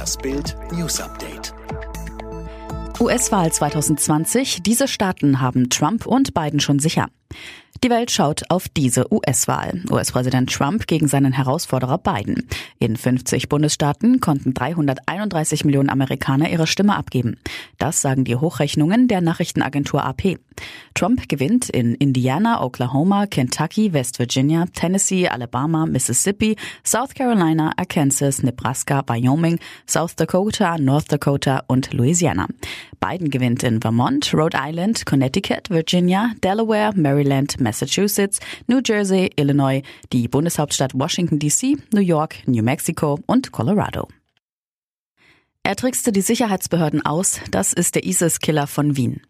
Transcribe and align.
Das 0.00 0.16
Bild 0.16 0.56
News 0.72 0.98
Update. 0.98 1.52
US-Wahl 2.98 3.52
2020. 3.52 4.62
Diese 4.62 4.88
Staaten 4.88 5.42
haben 5.42 5.68
Trump 5.68 6.06
und 6.06 6.32
Biden 6.32 6.58
schon 6.58 6.78
sicher. 6.78 7.08
Die 7.84 7.90
Welt 7.90 8.10
schaut 8.10 8.44
auf 8.48 8.70
diese 8.70 9.12
US-Wahl. 9.12 9.84
US-Präsident 9.90 10.50
Trump 10.50 10.86
gegen 10.86 11.06
seinen 11.06 11.34
Herausforderer 11.34 11.98
Biden. 11.98 12.48
In 12.82 12.96
50 12.96 13.50
Bundesstaaten 13.50 14.20
konnten 14.20 14.54
331 14.54 15.66
Millionen 15.66 15.90
Amerikaner 15.90 16.48
ihre 16.48 16.66
Stimme 16.66 16.96
abgeben. 16.96 17.36
Das 17.76 18.00
sagen 18.00 18.24
die 18.24 18.36
Hochrechnungen 18.36 19.06
der 19.06 19.20
Nachrichtenagentur 19.20 20.02
AP. 20.02 20.38
Trump 20.94 21.28
gewinnt 21.28 21.68
in 21.68 21.94
Indiana, 21.94 22.62
Oklahoma, 22.62 23.26
Kentucky, 23.26 23.92
West 23.92 24.18
Virginia, 24.18 24.64
Tennessee, 24.74 25.28
Alabama, 25.28 25.84
Mississippi, 25.84 26.56
South 26.82 27.12
Carolina, 27.14 27.74
Arkansas, 27.76 28.42
Nebraska, 28.42 29.02
Wyoming, 29.06 29.58
South 29.86 30.16
Dakota, 30.16 30.78
North 30.78 31.12
Dakota 31.12 31.62
und 31.66 31.92
Louisiana. 31.92 32.46
Biden 33.00 33.30
gewinnt 33.30 33.62
in 33.62 33.80
Vermont, 33.80 34.32
Rhode 34.34 34.56
Island, 34.60 35.06
Connecticut, 35.06 35.70
Virginia, 35.70 36.32
Delaware, 36.42 36.92
Maryland, 36.94 37.58
Massachusetts, 37.60 38.38
New 38.66 38.80
Jersey, 38.84 39.30
Illinois, 39.36 39.82
die 40.12 40.28
Bundeshauptstadt 40.28 40.92
Washington 40.94 41.38
DC, 41.38 41.78
New 41.92 42.00
York, 42.00 42.36
New 42.46 42.62
Mexico 42.62 43.18
und 43.26 43.52
Colorado. 43.52 44.08
Er 45.62 45.76
trickste 45.76 46.12
die 46.12 46.20
Sicherheitsbehörden 46.20 47.04
aus, 47.04 47.40
das 47.50 47.72
ist 47.72 47.94
der 47.94 48.04
ISIS-Killer 48.04 48.66
von 48.66 48.96
Wien. 48.96 49.20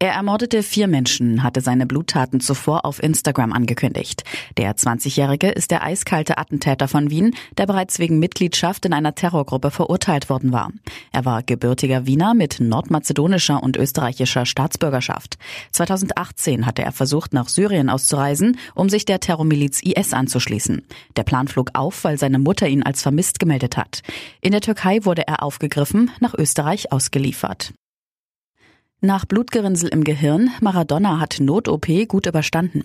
Er 0.00 0.10
ermordete 0.10 0.64
vier 0.64 0.88
Menschen, 0.88 1.44
hatte 1.44 1.60
seine 1.60 1.86
Bluttaten 1.86 2.40
zuvor 2.40 2.84
auf 2.84 3.00
Instagram 3.02 3.52
angekündigt. 3.52 4.24
Der 4.58 4.76
20-Jährige 4.76 5.48
ist 5.48 5.70
der 5.70 5.84
eiskalte 5.84 6.36
Attentäter 6.36 6.88
von 6.88 7.10
Wien, 7.10 7.34
der 7.58 7.66
bereits 7.66 8.00
wegen 8.00 8.18
Mitgliedschaft 8.18 8.84
in 8.84 8.92
einer 8.92 9.14
Terrorgruppe 9.14 9.70
verurteilt 9.70 10.28
worden 10.28 10.52
war. 10.52 10.72
Er 11.12 11.24
war 11.24 11.44
gebürtiger 11.44 12.06
Wiener 12.06 12.34
mit 12.34 12.58
nordmazedonischer 12.58 13.62
und 13.62 13.76
österreichischer 13.76 14.46
Staatsbürgerschaft. 14.46 15.38
2018 15.70 16.66
hatte 16.66 16.82
er 16.82 16.92
versucht, 16.92 17.32
nach 17.32 17.48
Syrien 17.48 17.88
auszureisen, 17.88 18.58
um 18.74 18.88
sich 18.88 19.04
der 19.04 19.20
Terrormiliz 19.20 19.80
IS 19.80 20.12
anzuschließen. 20.12 20.82
Der 21.16 21.22
Plan 21.22 21.46
flog 21.46 21.70
auf, 21.74 22.02
weil 22.02 22.18
seine 22.18 22.40
Mutter 22.40 22.66
ihn 22.66 22.82
als 22.82 23.00
vermisst 23.00 23.38
gemeldet 23.38 23.76
hat. 23.76 24.02
In 24.40 24.50
der 24.50 24.60
Türkei 24.60 25.04
wurde 25.04 25.26
er 25.28 25.44
aufgegriffen, 25.44 26.10
nach 26.18 26.34
Österreich 26.34 26.90
ausgeliefert. 26.90 27.72
Nach 29.04 29.26
Blutgerinnsel 29.26 29.90
im 29.90 30.02
Gehirn, 30.02 30.48
Maradona 30.62 31.20
hat 31.20 31.36
Not-OP 31.38 32.08
gut 32.08 32.24
überstanden. 32.24 32.84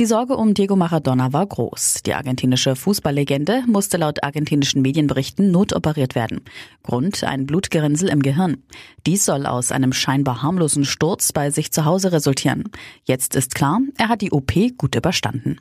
Die 0.00 0.06
Sorge 0.06 0.34
um 0.34 0.54
Diego 0.54 0.76
Maradona 0.76 1.34
war 1.34 1.44
groß. 1.44 2.04
Die 2.06 2.14
argentinische 2.14 2.74
Fußballlegende 2.74 3.62
musste 3.66 3.98
laut 3.98 4.24
argentinischen 4.24 4.80
Medienberichten 4.80 5.50
notoperiert 5.50 6.14
werden. 6.14 6.40
Grund 6.82 7.22
ein 7.22 7.44
Blutgerinnsel 7.44 8.08
im 8.08 8.22
Gehirn. 8.22 8.62
Dies 9.06 9.26
soll 9.26 9.44
aus 9.44 9.72
einem 9.72 9.92
scheinbar 9.92 10.42
harmlosen 10.42 10.86
Sturz 10.86 11.32
bei 11.34 11.50
sich 11.50 11.70
zu 11.70 11.84
Hause 11.84 12.12
resultieren. 12.12 12.70
Jetzt 13.04 13.34
ist 13.34 13.54
klar, 13.54 13.80
er 13.98 14.08
hat 14.08 14.22
die 14.22 14.32
OP 14.32 14.54
gut 14.78 14.94
überstanden. 14.94 15.60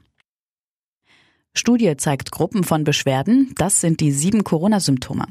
Studie 1.53 1.97
zeigt 1.97 2.31
Gruppen 2.31 2.64
von 2.64 2.86
Beschwerden, 2.86 3.53
das 3.58 3.81
sind 3.81 4.00
die 4.00 4.14
sieben 4.14 4.45
Corona-Symptome. 4.45 5.25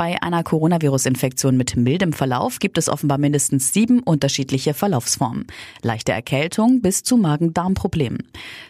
Bei 0.00 0.22
einer 0.22 0.42
Coronavirus-Infektion 0.42 1.58
mit 1.58 1.76
mildem 1.76 2.14
Verlauf 2.14 2.58
gibt 2.58 2.78
es 2.78 2.88
offenbar 2.88 3.18
mindestens 3.18 3.74
sieben 3.74 4.00
unterschiedliche 4.00 4.72
Verlaufsformen. 4.72 5.46
Leichte 5.82 6.12
Erkältung 6.12 6.80
bis 6.80 7.02
zu 7.02 7.18
Magen-Darm-Problemen. 7.18 8.22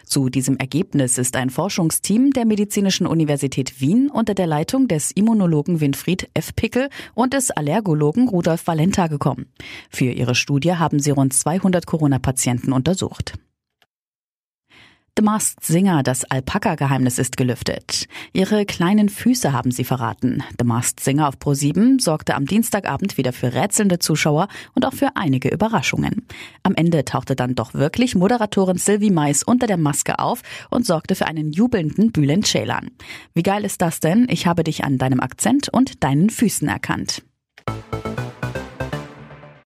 Zu 0.03 0.27
diesem 0.27 0.57
Ergebnis 0.57 1.17
ist 1.17 1.37
ein 1.37 1.49
Forschungsteam 1.49 2.31
der 2.31 2.43
Medizinischen 2.43 3.07
Universität 3.07 3.79
Wien 3.79 4.09
unter 4.09 4.33
der 4.33 4.45
Leitung 4.45 4.89
des 4.89 5.11
Immunologen 5.11 5.79
Winfried 5.79 6.29
F. 6.33 6.53
Pickel 6.53 6.89
und 7.13 7.33
des 7.33 7.49
Allergologen 7.49 8.27
Rudolf 8.27 8.67
Valenta 8.67 9.07
gekommen. 9.07 9.45
Für 9.89 10.11
ihre 10.11 10.35
Studie 10.35 10.73
haben 10.73 10.99
sie 10.99 11.11
rund 11.11 11.33
200 11.33 11.85
Corona-Patienten 11.85 12.73
untersucht. 12.73 13.35
The 15.17 15.25
Masked 15.25 15.65
Singer, 15.65 16.03
das 16.03 16.23
Alpaka-Geheimnis 16.23 17.19
ist 17.19 17.35
gelüftet. 17.35 18.07
Ihre 18.31 18.65
kleinen 18.65 19.09
Füße 19.09 19.51
haben 19.51 19.69
sie 19.71 19.83
verraten. 19.83 20.41
The 20.57 20.63
Masked 20.63 21.01
Singer 21.01 21.27
auf 21.27 21.35
Pro7 21.35 21.99
sorgte 22.01 22.33
am 22.33 22.45
Dienstagabend 22.45 23.17
wieder 23.17 23.33
für 23.33 23.53
rätselnde 23.53 23.99
Zuschauer 23.99 24.47
und 24.73 24.85
auch 24.85 24.93
für 24.93 25.17
einige 25.17 25.49
Überraschungen. 25.49 26.25
Am 26.63 26.75
Ende 26.75 27.03
tauchte 27.03 27.35
dann 27.35 27.55
doch 27.55 27.73
wirklich 27.73 28.15
Moderatorin 28.15 28.77
Sylvie 28.77 29.11
Mais 29.11 29.43
unter 29.43 29.67
der 29.67 29.77
Maske 29.77 30.17
auf 30.17 30.43
und 30.69 30.85
sorgte 30.85 31.15
für 31.15 31.27
einen 31.27 31.51
jubelnden 31.51 32.13
Bülent 32.13 32.47
Ceylan. 32.47 32.91
Wie 33.33 33.43
geil 33.43 33.65
ist 33.65 33.81
das 33.81 33.99
denn? 33.99 34.27
Ich 34.29 34.47
habe 34.47 34.63
dich 34.63 34.85
an 34.85 34.97
deinem 34.97 35.19
Akzent 35.19 35.67
und 35.67 36.05
deinen 36.05 36.29
Füßen 36.29 36.69
erkannt. 36.69 37.21